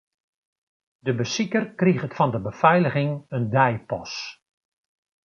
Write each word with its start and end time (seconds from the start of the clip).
De 1.05 1.11
besiker 1.19 1.65
kriget 1.79 2.15
fan 2.17 2.31
de 2.33 2.39
befeiliging 2.47 3.11
in 3.35 3.45
deipas. 3.55 4.13